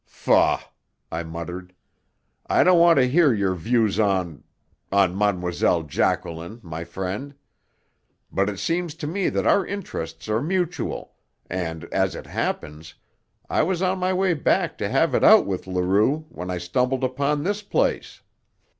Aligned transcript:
"Faugh!" 0.07 0.61
I 1.11 1.21
muttered. 1.21 1.73
"I 2.47 2.63
don't 2.63 2.79
want 2.79 2.97
to 2.97 3.07
hear 3.07 3.31
your 3.31 3.53
views 3.53 3.99
on 3.99 4.43
on 4.91 5.13
Mlle. 5.15 5.83
Jacqueline, 5.83 6.59
my 6.63 6.83
friend. 6.83 7.35
But 8.31 8.49
it 8.49 8.57
seems 8.57 8.95
to 8.95 9.05
me 9.05 9.29
that 9.29 9.45
our 9.45 9.63
interests 9.63 10.27
are 10.27 10.41
mutual, 10.41 11.13
and, 11.51 11.83
as 11.93 12.15
it 12.15 12.25
happens, 12.25 12.95
I 13.47 13.61
was 13.61 13.83
on 13.83 13.99
my 13.99 14.11
way 14.11 14.33
back 14.33 14.75
to 14.79 14.89
have 14.89 15.13
it 15.13 15.23
out 15.23 15.45
with 15.45 15.67
Leroux 15.67 16.25
when 16.29 16.49
I 16.49 16.57
stumbled 16.57 17.03
upon 17.03 17.43
this 17.43 17.61
place." 17.61 18.23